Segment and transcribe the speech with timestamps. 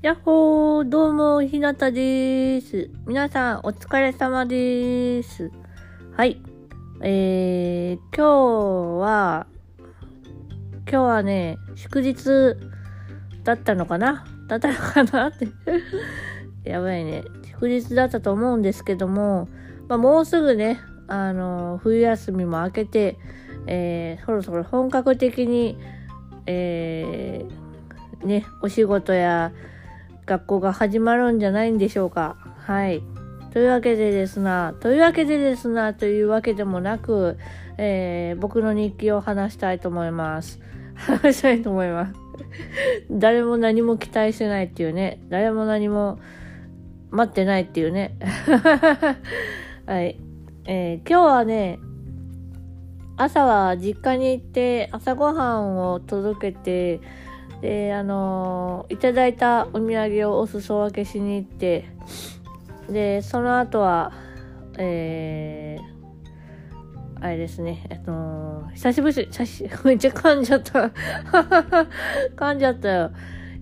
[0.00, 2.88] やっほー、どうも、ひなたです。
[3.04, 5.50] 皆さん、お疲れ様です。
[6.16, 6.40] はい。
[7.02, 9.48] えー、今日は、
[10.88, 12.54] 今日はね、祝日
[13.42, 14.24] だったのかな？
[14.46, 15.48] だったのかなって
[16.62, 17.24] やばいね。
[17.50, 19.48] 祝日だったと思うんですけども、
[19.88, 20.78] まあ、もうすぐね、
[21.08, 23.18] あの、冬休みも明けて、
[23.66, 25.76] えー、そろそろ本格的に、
[26.46, 29.50] えー、ね、お仕事や
[30.28, 32.36] 学校が始まるんじゃないんでしょうか。
[32.58, 33.02] はい。
[33.50, 37.38] というわけでですな、というわけでですな、というわけでもなく、
[37.78, 40.60] えー、僕の日記を話したいと思います。
[40.94, 42.14] 話したいと思います。
[43.10, 45.18] 誰も何も期待してないっていうね。
[45.30, 46.18] 誰も何も
[47.10, 48.16] 待ってないっていうね。
[49.86, 50.20] はい。
[50.66, 51.78] えー、今日はね、
[53.16, 57.00] 朝は実家に行って朝ごはんを届けて、
[57.60, 61.88] で、あの、いただいたお土産をお裾分けしに行って、
[62.88, 64.12] で、その後は、
[64.78, 70.90] えー、あれですね、えっと、久しぶり、久し、 めっちゃ噛んじゃった。
[72.36, 73.10] 噛んじゃったよ。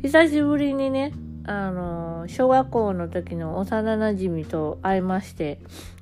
[0.03, 1.13] 久しぶりにね、
[1.47, 5.59] あの、小学校の時の幼馴染と会いまして、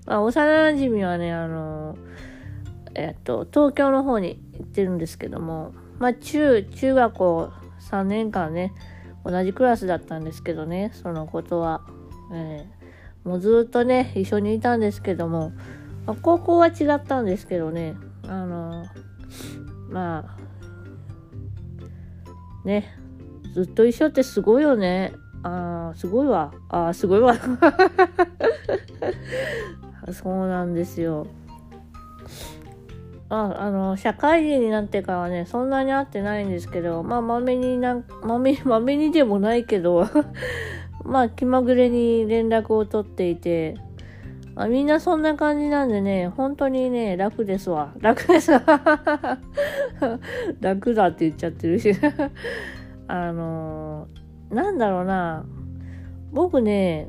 [0.06, 1.97] まあ幼馴染はね、あの、
[2.97, 7.53] えっと、東京の方に行ってるんですけども、まあ、中、中学校
[7.95, 8.73] 3年間ね、
[9.25, 11.83] 同じクラスだったんですけどね、そのことは。
[12.33, 15.53] えー、もうずっとね、一緒にいたんですけども、
[16.06, 17.95] まあ、高校は違ったんですけどね、
[18.27, 18.86] あの、
[19.91, 20.36] まあ、
[22.67, 22.92] ね、
[23.55, 25.12] ずっと一緒ってすごいよね。
[25.45, 26.53] ああ、すごいわ。
[26.70, 27.36] ああ、すごいわ。
[30.12, 31.29] そうなんですよ。
[33.30, 40.06] ああの、社会人になってからはね、そんなに会ってないんですけど、まあ、まめになん、まめ、 まめにでもないけど
[41.05, 43.77] まあ、気まぐれに連絡を取っていて、
[44.57, 47.92] あ、みんなそんな感じなんでね、本当にね、楽ですわ。
[47.98, 48.62] 楽ですわ。
[50.61, 51.92] 楽だって言っちゃってるし
[53.08, 55.45] あのー、なんだろうな。
[56.33, 57.08] 僕ね、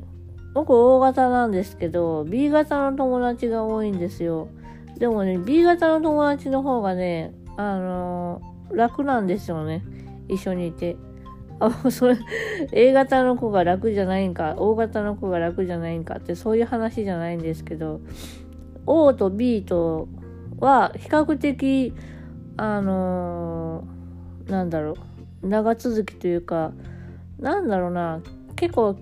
[0.54, 4.48] 僕 O 型なんですけど、B 型の友達が多いんですよ。
[4.98, 9.84] でもね、B 型の友達の方がね、あのー、楽なんですよね。
[10.28, 10.96] 一緒にいて。
[11.58, 12.16] あ、それ、
[12.72, 18.00] A 型の子が楽じゃないんか、O 型の子が楽じゃないんかって、そういう話じゃないんですけど、
[18.86, 20.08] O と B と
[20.58, 21.94] は、比較的、
[22.56, 24.96] あのー、なんだろ
[25.42, 26.72] う、長続きというか、
[27.38, 28.20] なんだろうな、
[28.54, 28.96] 結構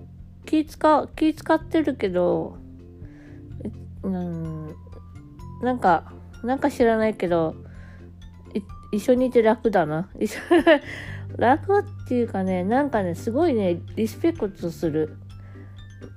[0.45, 2.57] 気使、気使ってるけど、
[4.03, 4.54] うん、
[5.61, 6.11] なんか、
[6.43, 7.55] なんか知らないけど、
[8.91, 10.09] 一緒にいて楽だな。
[10.19, 10.39] 一 緒
[11.37, 15.17] 楽っていうかね、なんかね、すごいね、リスペクトする。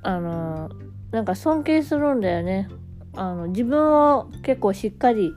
[0.03, 0.71] あの、
[1.11, 2.69] なんか尊敬するんだよね。
[3.15, 5.33] あの、自分を結構しっかり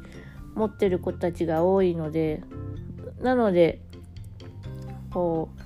[0.55, 2.43] 持ってる子たちが多いので、
[3.21, 3.81] なので、
[5.11, 5.61] こう、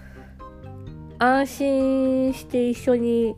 [1.20, 3.36] 安心して一緒に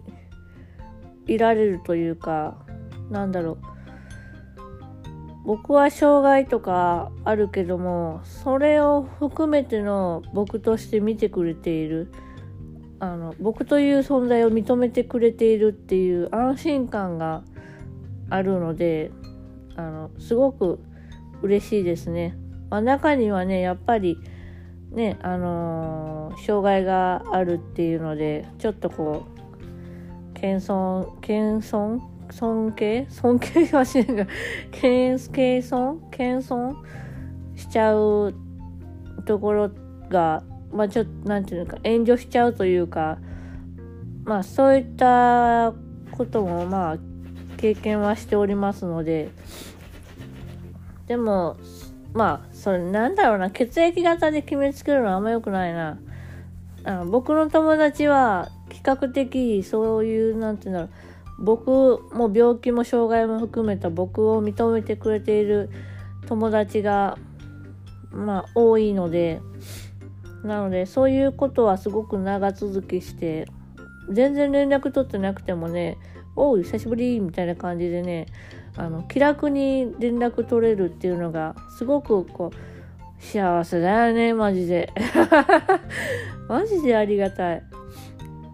[1.26, 2.58] いられるというか、
[3.10, 3.77] なんだろう。
[5.48, 12.12] 僕は障害とかあるけどもそれを含めての僕として見てくれている
[13.00, 17.46] あの僕という存在を認めてくれているっていう安心感が
[18.30, 19.10] あるので
[19.78, 20.82] あのすごく
[21.42, 22.36] 嬉しいですね。
[22.70, 24.18] まあ、中にはねやっぱり
[24.92, 33.08] ねあのー、障害があるっていうのでちょっとこう謙遜謙遜尊敬？
[33.10, 34.28] 尊敬はしないが、
[34.72, 36.00] 謙遜？
[36.12, 36.76] 謙遜？
[37.56, 38.34] しちゃう
[39.26, 39.72] ところ
[40.10, 43.18] が、まあちょっと、なんていうのか、炎上しちゃうというか、
[44.26, 45.74] まあそういった
[46.12, 46.98] こともまあ
[47.58, 49.30] 経験はしておりますので、
[51.08, 51.58] でも、
[52.14, 55.98] まあ、それなんだろうな、血液型で決めつけるのはあんま良くないな。
[56.84, 60.90] あの僕の友達は比較的そういう、なんていうんだろう、
[61.40, 65.70] 僕も病気も障害も含めた僕を認めてくれている
[66.28, 67.18] 友達が
[68.12, 69.40] まあ多いので
[70.44, 73.48] なのでそういうことはすごく長続きして
[74.10, 75.98] 全然連絡取ってなくてもね
[76.36, 78.28] 「おう久しぶり」みたいな感じでね
[78.76, 84.94] あの気楽に連絡取れるっていうのがすごくこう幸せだよねマジで。
[86.48, 87.64] マジでありがたい。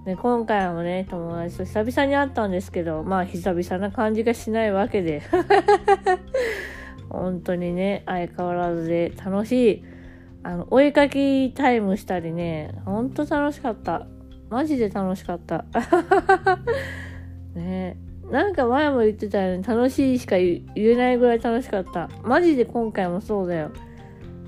[0.06, 5.22] で今回もね、友達と久々に会ったんですけど、まあ久々な感じがしないわけで。
[7.10, 9.84] 本当にね、相変わらずで楽しい。
[10.44, 14.08] あの、お絵かきタイムしたりね、ほんと楽しかった。
[14.50, 15.66] マジで楽しかった。
[17.56, 17.98] ね
[18.30, 19.64] なんか前も言ってたよね。
[19.64, 22.10] 楽しいしか言えないぐらい楽しかった。
[22.24, 23.72] マジで今回もそうだよ。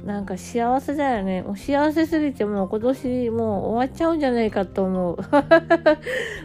[0.06, 1.42] なんか幸せだよね。
[1.42, 5.18] もう幸せすぎてもう今年もう終わっちゃうんじゃないかと思う。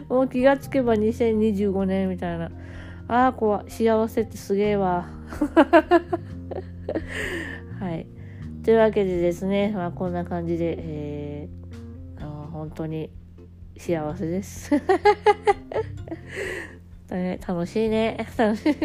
[0.11, 2.49] もう気がつけば2025年みたいな。
[3.07, 5.05] ああ、怖幸せってすげえわ。
[7.79, 8.07] はい。
[8.63, 13.11] というわけでですね、まあこんな感じで、えー、あ本当に
[13.77, 14.71] 幸せです。
[17.47, 18.25] 楽しいね。
[18.37, 18.75] 楽しい。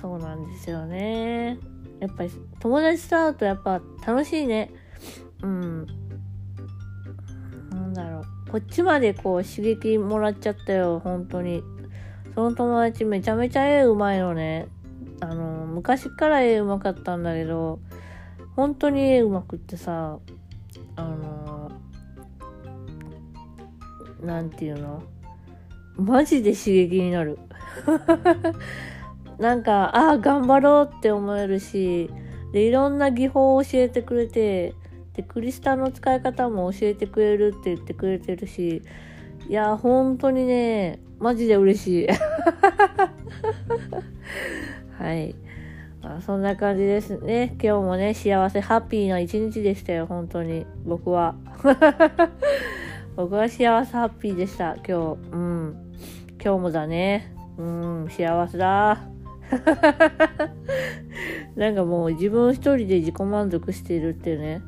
[0.00, 1.75] そうなんですよね。
[2.00, 4.70] やっぱり友達と会うとやっぱ楽しいね。
[5.42, 5.86] うん。
[7.70, 8.50] なんだろう。
[8.50, 11.62] こっちまでこう刺激もらっちゃったよ、本当に。
[12.34, 14.68] その友達めちゃめちゃ絵うまいのね。
[15.20, 17.80] あの、昔から絵うまかったんだけど、
[18.54, 20.18] 本当に絵うまくってさ、
[20.96, 21.70] あの、
[24.22, 25.02] なんていうの？
[25.96, 27.38] マジで刺激になる。
[29.38, 32.10] なんか、ああ、頑張ろうって思えるし、
[32.52, 34.74] で、いろんな技法を教えてくれて、
[35.14, 38.82] で、クリスタの使い方も教えてくれるって言ってくれてるし、
[39.48, 42.08] いや、本当にね、マジで嬉しい。
[44.98, 45.34] はい。
[46.02, 47.56] まあ、そんな感じですね。
[47.62, 50.66] 今日もね、幸せ、ハッピーな一日でしたよ、本当に。
[50.84, 51.34] 僕は。
[53.16, 54.92] 僕は幸せ、ハッピーでした、今日。
[55.32, 55.76] うん。
[56.42, 57.32] 今日もだね。
[57.58, 59.15] うん、幸せだ。
[61.56, 64.62] なんかもう自分一人で自己満足しているっていうね。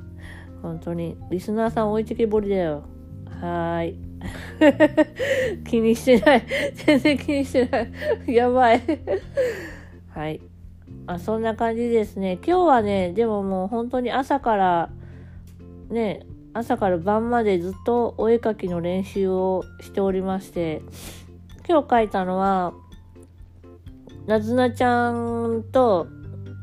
[0.63, 1.17] 本当に。
[1.31, 2.85] リスナーさん置いてけぼりだよ。
[3.41, 4.09] はーい。
[5.65, 6.43] 気にしてない。
[6.75, 8.35] 全然気にしてない。
[8.35, 8.83] やばい。
[10.09, 10.41] はい。
[11.07, 12.39] あ、そんな感じですね。
[12.45, 14.91] 今日はね、でももう本当に朝から、
[15.91, 20.83] ね、朝から晩までずっとお絵描きの練習をしておりまして、
[21.69, 22.73] 今日描いたのは、
[24.29, 26.07] なずなちゃんと、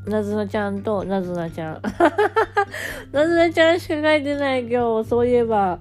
[0.06, 1.82] なずなちゃんと、なずなちゃん。
[3.12, 5.80] なずなちゃんしか書いてない今日、そういえば。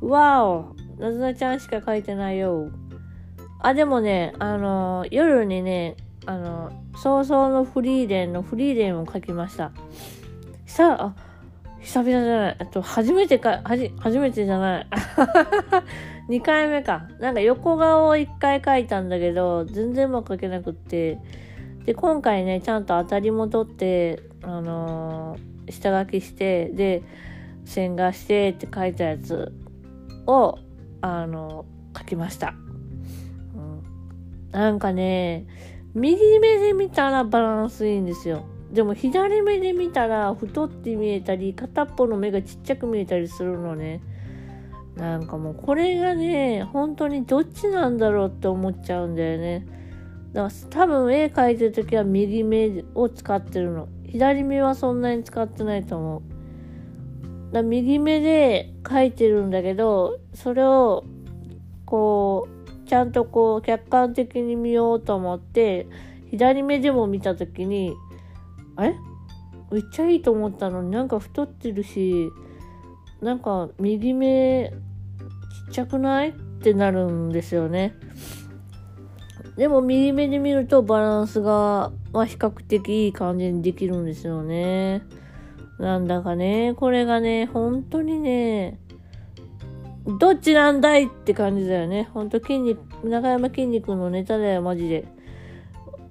[0.00, 2.70] わおなずなちゃんしか書いてないよ。
[3.60, 9.72] あ、でもね、あの、夜にね、あの、早々のフリーレンのフリーレンを書きました。
[10.64, 11.14] さあ、
[11.80, 12.56] 久々じゃない。
[12.58, 14.86] えっと、初めてか、はじ、初めてじゃない。
[16.28, 17.08] 2回目か。
[17.20, 21.18] なんか横顔を1回描いたんだけど、全然うまく描けなくって。
[21.84, 27.02] で、今回ね、ちゃんと当たりも取って、あのー、下書きして、で、
[27.64, 29.52] 線画してって書いたやつ
[30.26, 30.58] を、
[31.00, 32.54] あのー、書きました。
[33.54, 35.46] うん、なんかね、
[35.94, 38.44] 右目で見たらバランスいいんですよ。
[38.70, 44.02] でも左目で見たら太って見えたり、片っぽの目がちっちゃく見えたりするのね。
[44.98, 49.64] なんかもうこれがね、本当にどっちなんだろうって思っちゃうんだよね。
[50.32, 53.88] だから多分絵描いてる時は右目を使ってるの。
[54.04, 57.52] 左目はそんなに使ってないと思う。
[57.52, 61.04] だ右目で描いてるんだけど、それを
[61.86, 65.86] こう、ちゃんとこう客観的に見ようと思って、
[66.30, 67.94] 左目でも見た時に、
[68.74, 68.96] あれ
[69.70, 72.30] めっちゃいいと思ったのになんか太ってるし、
[73.20, 74.72] なんか右目
[75.66, 76.30] ちっちゃくない？
[76.30, 77.94] ってなるんですよね。
[79.56, 85.02] でも右目で見るとバランスが、まあ、比較的いい感じにできるんですよね。
[85.78, 88.78] なんだかね、これがね、本当にね、
[90.20, 92.08] どっちなんだいって感じだよね。
[92.14, 95.06] ほんと筋肉、中山筋肉のネタだよ、マジで。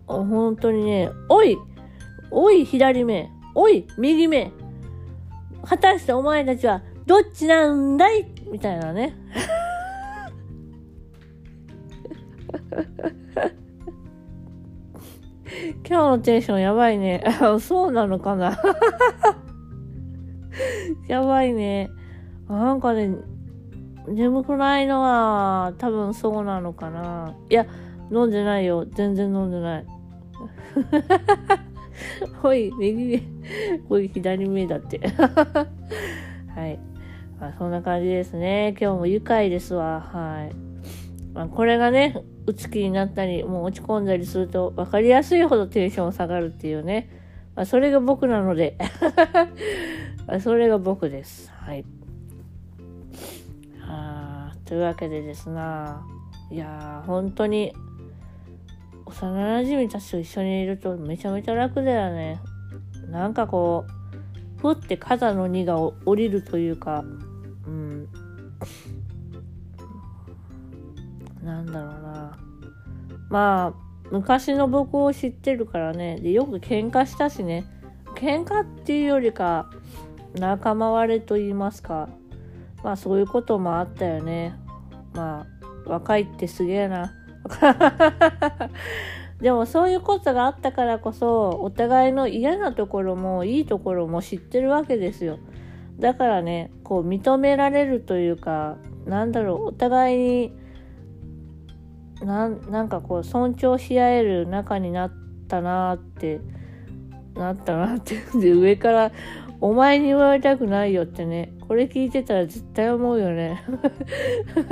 [0.07, 1.57] 本当にね、おい
[2.31, 4.51] おい左目おい右目
[5.63, 9.15] 果たしてお前たちはどっちなんだいみたいなね。
[15.87, 17.23] 今日のテンションやばいね。
[17.59, 18.57] そうなのかな
[21.07, 21.89] やばいね。
[22.49, 23.15] なんかね、
[24.07, 27.33] 眠くないのは多分そうなのかな。
[27.49, 27.65] いや、
[28.11, 28.85] 飲んでないよ。
[28.85, 29.85] 全然飲んでない。
[32.43, 33.23] おい、右目、
[33.89, 34.99] おい、左目だって。
[36.55, 36.79] はい。
[37.39, 38.75] あ、そんな感じですね。
[38.79, 40.01] 今日も愉快ですわ。
[40.01, 40.55] はい。
[41.33, 47.09] まあ、これがね、打つ気になったり、もう落ち込んだりすると分かりやすいほどテンション下がるっていうね。
[47.55, 48.77] まあ、それが僕なので
[50.41, 51.51] それが僕です。
[51.51, 51.85] はい。
[53.81, 56.05] あというわけでですな。
[56.49, 57.73] いやー、本当に、
[59.05, 62.39] 幼馴染たちと一緒にいるとめちゃめちゃ楽だよね。
[63.09, 67.03] なんかこう、ふって肩の荷が下りるというか、
[71.47, 72.37] なんだろうな。
[73.29, 73.73] まあ、
[74.11, 76.19] 昔の僕を知ってるからね。
[76.19, 77.65] で、よく喧嘩したしね。
[78.15, 79.69] 喧嘩っていうよりか、
[80.35, 82.09] 仲間割れと言いますか。
[82.83, 84.55] まあそういうこともあったよね。
[85.13, 85.47] ま
[85.85, 87.13] あ、若いってすげえな。
[89.41, 95.39] でもそういうことがあったからこそ、お互いの嫌なところもいいところも知ってるわけですよ。
[95.99, 100.66] だからね、こう認められるというか、なんだろう、お互いに、
[102.23, 105.11] なんなんかこう尊重し合える仲になっ
[105.47, 106.41] たなって、
[107.35, 108.15] なったなって。
[108.39, 109.11] で 上から
[109.59, 111.53] お前に言われたくないよってね。
[111.67, 113.61] これ聞いてたら絶対思うよね。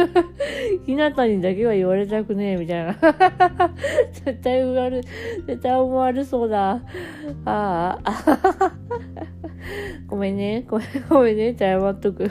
[0.85, 2.93] ひなたにだけは言われたくねえみたいな。
[4.13, 5.01] 絶対悪
[5.45, 6.81] 絶対思われそうだ。
[7.45, 8.73] ああ
[10.07, 10.65] ごめんね。
[10.67, 10.79] ご
[11.21, 11.55] めんね。
[11.57, 12.29] 謝っとく。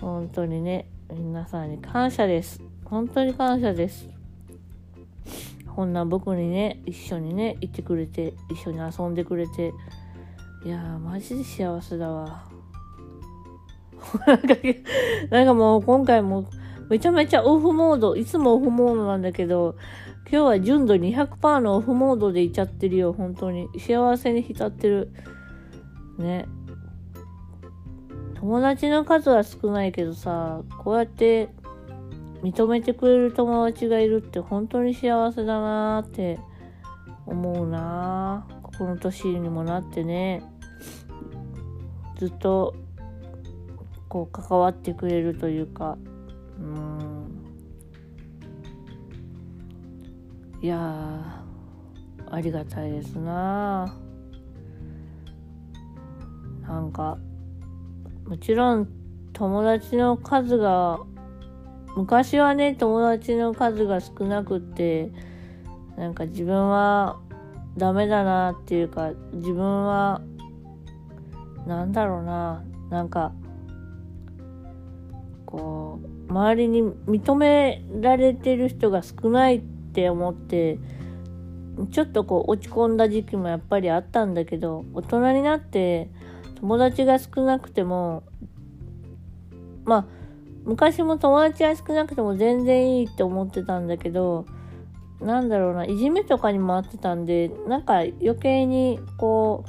[0.00, 0.86] 本当にね。
[1.12, 2.60] 皆さんに感謝です。
[2.84, 4.08] 本当に感謝です。
[5.74, 9.72] こんな僕にね、一緒にね、いてくれて、一緒に遊んでくれて、
[10.64, 12.44] いやー、マジで幸せだわ。
[15.30, 16.46] なんかもう今回も
[16.88, 19.76] めちゃめちゃオフモード、いつもオフモードなんだけど、
[20.30, 23.68] 今日は純度200%のオフモードでいっちゃってるよ、本当に。
[23.78, 25.12] 幸せに浸ってる。
[26.18, 26.46] ね。
[28.40, 31.50] 友達の数は少ないけどさ、こうやって
[32.42, 36.38] 認めてくれる友達がいるって本当に幸せだなーって
[37.26, 40.42] 思うなここの年にもなってね。
[42.16, 42.74] ずっと
[44.08, 45.98] こう関わってくれるというか。
[46.58, 47.10] うん。
[50.62, 51.42] いや
[52.30, 53.94] ありがたいですな
[56.62, 57.18] なんか
[58.30, 58.88] もちろん
[59.32, 61.00] 友達の数が
[61.96, 65.10] 昔はね友達の数が少なくって
[65.96, 67.18] なんか自分は
[67.76, 70.22] ダメだなっていうか自分は
[71.66, 73.32] なんだろうななんか
[75.44, 80.78] こう周りに認められてる人が少ないって思って
[81.90, 86.10] ちょっとこう落ち込んだ時期もやっぱりあったんだけど大人になって
[86.60, 88.22] 友達が少なくても
[89.84, 90.06] まあ
[90.64, 94.46] 昔も友達が少なくても全然いいって思ってたんだけど
[95.20, 99.64] なんだろうないじめとかにもあってたんでなんか余計にこ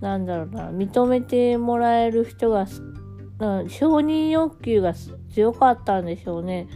[0.00, 2.78] うなんだろうな認めてもらえる人が承
[3.98, 4.94] 認欲求が
[5.32, 6.68] 強かったんでしょうね、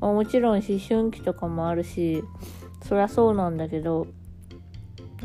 [0.00, 2.22] まあ、もちろん思春期とかもあるし
[2.86, 4.06] そりゃそうなんだけど、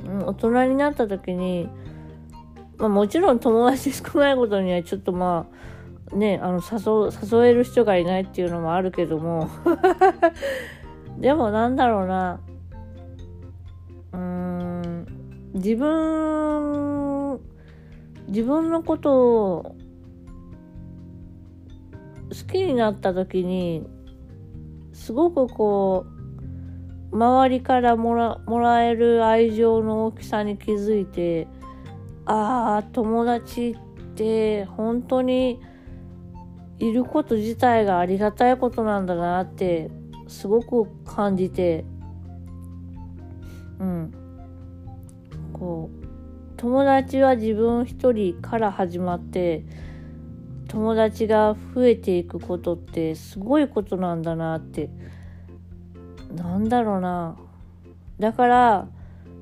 [0.06, 1.70] うん、大人になった時に
[2.80, 5.48] まあ、もちろん友達少ないことにはちょっとま
[6.12, 9.50] あねあの誘誘える人がいないっていうのもあるけども。
[11.20, 12.40] でもなんだろうな。
[14.14, 15.06] うーん
[15.54, 17.40] 自分
[18.28, 19.76] 自分のことを
[22.30, 23.86] 好きになった時に
[24.94, 26.06] すごくこ
[27.12, 31.48] う周りからもらもらえる愛情の大きさに気づいて
[32.32, 35.60] ああ友達って本当に
[36.78, 39.90] いること自体がありがたいことなんだなって
[40.28, 41.86] すごく感じて
[43.80, 44.14] うん。
[45.54, 46.00] こう
[46.56, 49.64] 友達は自分一人から始まって
[50.68, 54.92] 友達が増えていくことってすごいことなんだなって
[56.36, 57.38] なんだろうな。
[58.20, 58.88] だから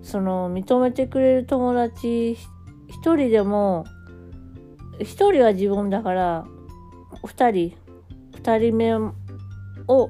[0.03, 2.37] その認めてくれる友達
[2.87, 3.85] 一人でも、
[4.99, 6.45] 一人は自分だから、
[7.25, 7.77] 二人、
[8.35, 10.09] 二人目を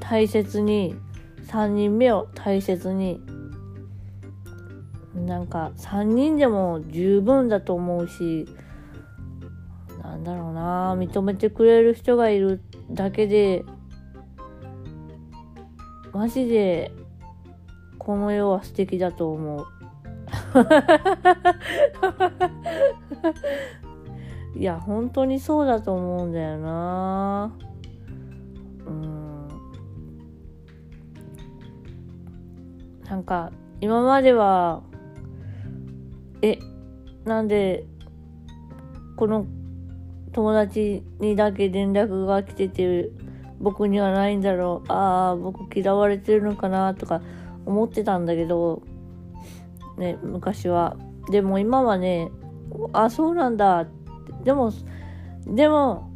[0.00, 0.96] 大切に、
[1.46, 3.20] 三人目を大切に、
[5.14, 8.46] なんか三人でも十分だと思うし、
[10.02, 13.64] なんだろうな、認めてくれる人がいるだけで、
[16.12, 16.92] マジで
[17.98, 19.66] この世は素敵だと思う。
[24.54, 27.52] いや、本当にそうだと思うんだよな。
[28.86, 29.48] うん。
[33.08, 34.82] なんか、今までは、
[36.40, 36.58] え、
[37.24, 37.84] なんで、
[39.16, 39.46] この
[40.32, 43.10] 友達にだけ連絡が来てて、
[43.60, 44.92] 僕にはないんだろう。
[44.92, 47.22] ああ、僕嫌われてるのかなとか
[47.66, 48.82] 思ってたんだけど、
[49.96, 50.96] ね、昔は。
[51.30, 52.30] でも今はね、
[52.92, 53.86] あ、そうなんだ。
[54.42, 54.72] でも、
[55.46, 56.10] でも、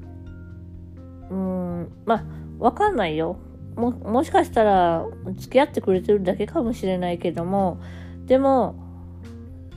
[1.31, 2.25] うん、まあ、
[2.59, 3.37] わかんないよ。
[3.77, 5.07] も、もしかしたら
[5.37, 7.81] 付き合ってくれてるだけかもしれないけども、
[8.27, 8.77] でも、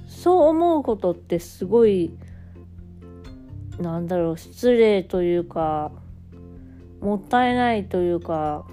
[0.08, 2.12] そう思うことってすごい、
[3.80, 5.92] なんだろう、失礼というか、
[7.00, 8.66] もったいないというか、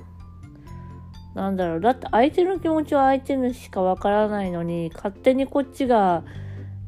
[1.39, 6.25] なんだろう、だって相手の気持ちは相手にしかわからないのに、勝手にこっちが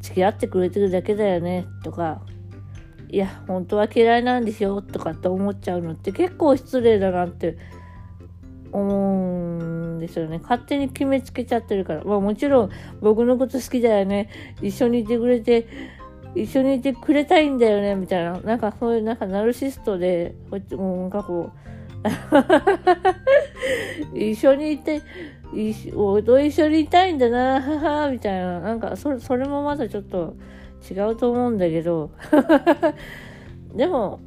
[0.00, 2.20] 付き合ってくれてるだけだよね、とか、
[3.08, 7.58] いや、本当は嫌いなんでしょとかって思っちゃうのって結構失礼だなって
[8.72, 10.38] 思うんですよね。
[10.38, 12.04] 勝手に決めつけちゃってるから。
[12.04, 14.28] まあもちろん僕のこと好きだよね。
[14.62, 15.66] 一緒にいてくれて、
[16.34, 17.94] 一緒にいてくれたいんだよね。
[17.94, 18.40] みたいな。
[18.40, 21.70] なんかそういうなんかナルシストで、こっちもなんかこう
[24.14, 25.02] 一緒にいて、
[25.54, 28.60] 一緒と一緒にいたいんだな、はは、みたいな。
[28.60, 30.36] なんかそれ、それもまだちょっと
[30.90, 32.10] 違うと思うんだけど。
[33.74, 34.20] でも、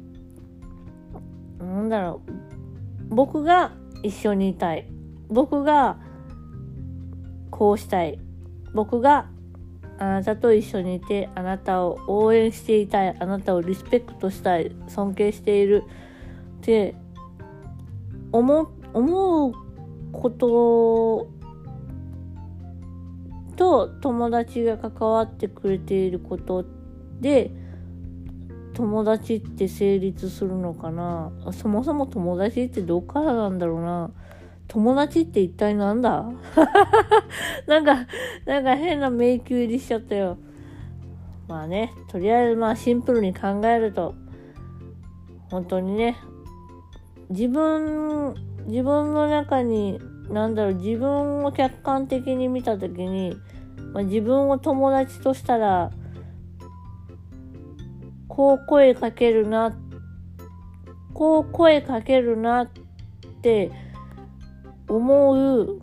[1.58, 2.20] なんだろ
[3.10, 3.14] う。
[3.14, 4.86] 僕が一緒にいたい。
[5.28, 5.98] 僕が
[7.50, 8.18] こうしたい。
[8.72, 9.26] 僕が
[9.98, 13.16] あなたと一緒にいて、あなたを応援していたい。
[13.18, 14.72] あなたをリスペクトしたい。
[14.88, 15.84] 尊敬している。
[16.58, 16.94] って
[18.38, 19.52] 思思う
[20.12, 21.28] こと
[23.56, 26.64] と友達が関わってくれていること
[27.20, 27.52] で
[28.72, 31.30] 友達って成立するのかな？
[31.52, 34.10] そもそも友達ってどっからなんだろうな？
[34.66, 36.24] 友達って一体なんだ？
[37.68, 38.06] なんか、
[38.46, 40.38] なんか変な迷宮入りしちゃったよ。
[41.46, 44.14] まあね、とりあえずまあシンプルに考えると、
[45.50, 46.16] 本当にね、
[47.30, 48.34] 自分、
[48.66, 50.00] 自分の中に、
[50.30, 53.36] なんだろう、自分を客観的に見たときに、
[53.92, 55.90] まあ、自分を友達としたら、
[58.28, 59.76] こう声かけるな、
[61.12, 62.68] こう声かけるなっ
[63.42, 63.70] て
[64.88, 65.80] 思う、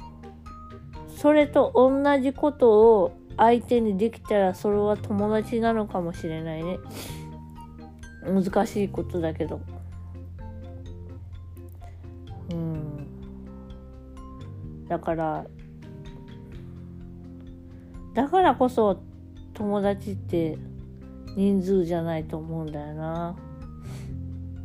[1.15, 6.79] それと同じことを相手にできたらそれは友達なのかもしれないね。
[8.23, 9.61] 難しいことだけど。
[14.91, 15.45] だから、
[18.13, 19.01] だからこそ
[19.53, 20.57] 友達って
[21.37, 23.37] 人数じゃないと思うんだよな。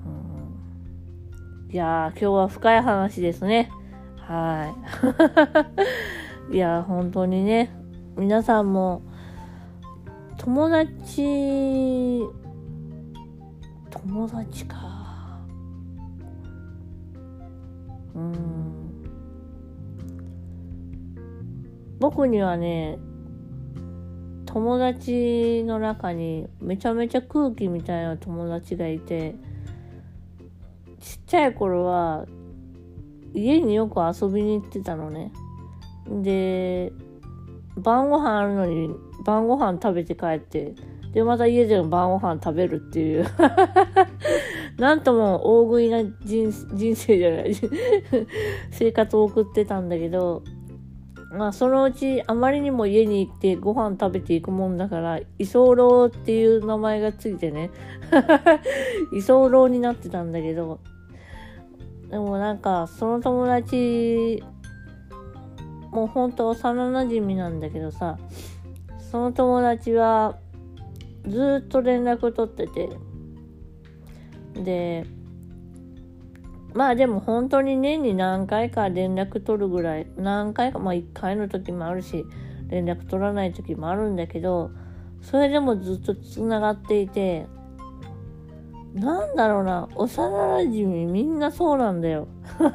[0.04, 3.70] うん、いやー、今日は深い話ですね。
[4.16, 4.74] は
[6.50, 6.54] い。
[6.56, 7.70] いやー、本当にね、
[8.16, 9.02] 皆さんも、
[10.38, 12.24] 友達、
[13.90, 15.38] 友達か。
[18.16, 18.55] うん。
[21.98, 22.98] 僕にはね、
[24.56, 29.34] 友達の中にめちゃめちゃ空気みたいな友達がいて
[30.98, 32.24] ちっちゃい頃は
[33.34, 35.30] 家によく遊びに行ってたのね。
[36.22, 36.90] で
[37.76, 38.88] 晩ご飯あるのに
[39.26, 40.74] 晩ご飯食べて帰って
[41.12, 43.26] でまた家でも晩ご飯食べるっていう。
[44.78, 46.50] なんとも大食いな人
[46.94, 47.54] 生じゃない。
[48.72, 50.42] 生活を送ってたんだけど
[51.30, 57.70] まあ、そのうちあまりにも家に行ってご飯食べていくもんだから、居候っていう名前がついてね、
[59.12, 60.78] 居候になってたんだけど、
[62.08, 64.42] でもなんか、その友達、
[65.90, 68.18] もうほんと幼馴染なんだけどさ、
[69.10, 70.38] その友達は
[71.26, 72.90] ずっと連絡取ってて、
[74.62, 75.06] で、
[76.76, 82.26] まあでも本当に年に何回か連絡取るぐらい、何回か、まあ1回の時もあるし、
[82.68, 84.70] 連絡取らない時もあるんだけど、
[85.22, 87.46] それでもずっと繋がっていて、
[88.92, 92.28] なんだろうな、幼馴染みんなそうなんだよ。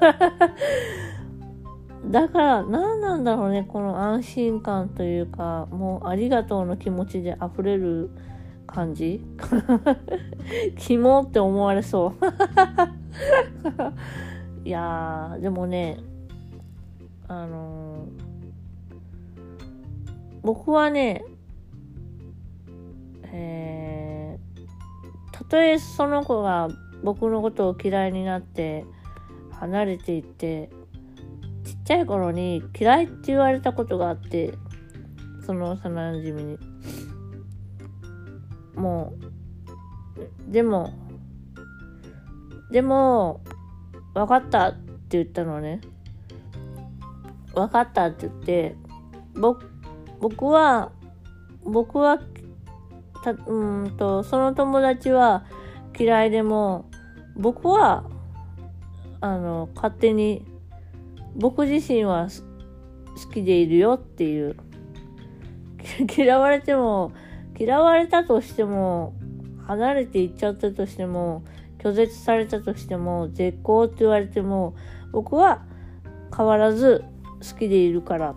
[2.10, 8.10] だから、何なんだろうね、この安心感というか、もうありがとうの気持ちで溢れる
[8.74, 9.22] 感じ？
[10.78, 12.26] キモって思われそう。
[14.64, 15.98] いやでもね、
[17.28, 18.10] あのー、
[20.44, 21.26] 僕はね、
[23.34, 26.70] えー、たとえその子が
[27.04, 28.86] 僕のことを嫌いになって
[29.52, 30.70] 離れていって
[31.64, 34.54] ちっちゃい頃に嫌いって言われたことがあって
[35.46, 36.60] その幼馴染に。
[38.76, 39.14] も
[40.50, 40.94] うでも
[42.72, 43.42] でも、
[44.14, 45.82] 分かったって言ったのね。
[47.54, 48.76] 分かったって言って、
[50.22, 50.92] 僕、は、
[51.64, 52.20] 僕は、
[53.24, 55.46] た、うんと、その友達は
[56.00, 56.90] 嫌いでも、
[57.36, 58.06] 僕は、
[59.20, 60.46] あの、勝手に、
[61.36, 62.30] 僕自身は
[63.22, 64.56] 好きでいるよっていう。
[66.18, 67.12] 嫌われても、
[67.62, 69.14] 嫌われたとしても、
[69.68, 71.44] 離れていっちゃったとしても、
[71.78, 74.74] 拒絶されたとしても、絶好って言われても、
[75.12, 75.62] 僕は
[76.36, 77.04] 変わらず
[77.40, 78.34] 好きでいるから、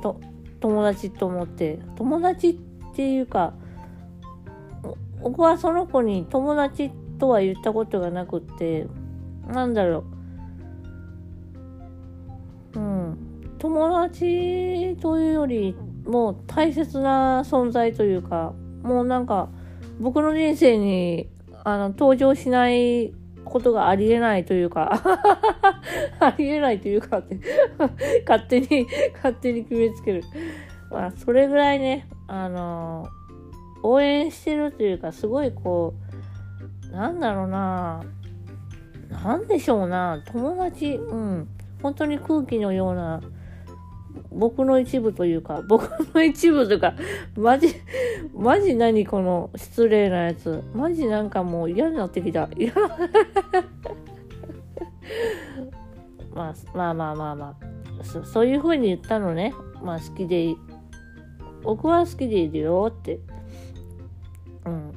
[0.00, 0.20] と、
[0.60, 2.54] 友達と思って、友達っ
[2.94, 3.52] ていうか、
[5.20, 8.86] 僕はその子に友達とは言ったことがなくって、
[9.48, 10.04] なんだろ
[12.74, 12.78] う。
[12.78, 13.18] うん。
[13.58, 15.74] 友達というより
[16.06, 19.48] もう大切な存在というか、もうなんか
[19.98, 21.28] 僕の人生に
[21.64, 23.12] あの登場しない
[23.44, 25.02] ことがありえないというか
[26.20, 27.38] ありえないというかって
[28.26, 30.22] 勝手に、勝手に決めつける。
[30.90, 33.08] まあ、それぐらいね、あの
[33.82, 35.94] 応援してるというか、すごいこ
[36.90, 38.02] う、なんだろうな、
[39.10, 41.48] なんでしょうな、友達、うん、
[41.82, 43.20] 本当に空気のような、
[44.36, 46.94] 僕の一部というか、 僕の一部というか、
[47.36, 47.68] マジ、
[48.34, 50.62] マジ何この失礼なやつ。
[50.74, 52.48] マジなんかもう嫌になってきた。
[52.56, 52.72] い や
[56.34, 57.56] まあ、まあまあまあま
[58.00, 59.54] あそ、そういう風に言ったのね。
[59.82, 60.56] まあ好きでいい、
[61.62, 63.20] 僕は好きでいるよって。
[64.66, 64.92] うん。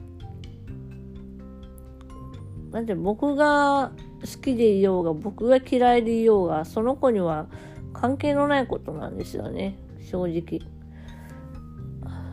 [2.72, 7.48] だって僕が好きでいようが、僕が嫌いでいようが、その子には
[7.94, 9.78] 関係のないことなんですよね。
[10.10, 10.62] 正直。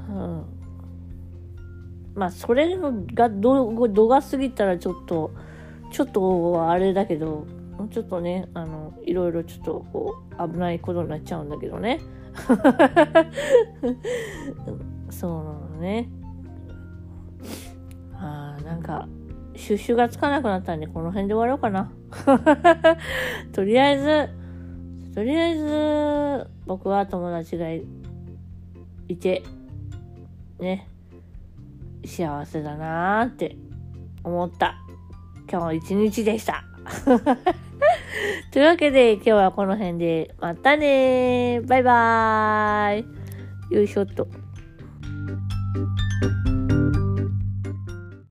[0.08, 0.44] うん。
[2.14, 2.76] まあ、それ
[3.14, 5.32] が度、度が過ぎたらちょっと、
[5.92, 7.46] ちょっとあれだけど、
[7.90, 12.00] ちょっとね、あの、いろいろちょっとこう、危ないことになっちゃうんだけどね。
[15.10, 16.08] そうなのね。
[18.14, 19.08] ああ、なんか、
[19.54, 21.92] シュッシュがつかなくなったんで、この辺で終わろうかな。
[23.52, 24.28] とりあえず、
[25.16, 29.42] とりあえず、僕は友達がいて、
[30.60, 30.86] ね、
[32.04, 33.56] 幸せだなーって
[34.22, 34.76] 思った
[35.50, 36.64] 今日一日でした。
[38.52, 43.06] というわけで今日はこの辺でまたねバイバー
[43.70, 44.28] イよいしょっと。